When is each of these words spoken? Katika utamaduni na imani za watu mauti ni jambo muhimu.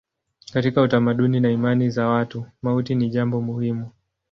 Katika 0.53 0.81
utamaduni 0.81 1.39
na 1.39 1.51
imani 1.51 1.89
za 1.89 2.07
watu 2.07 2.45
mauti 2.61 2.95
ni 2.95 3.09
jambo 3.09 3.41
muhimu. 3.41 3.89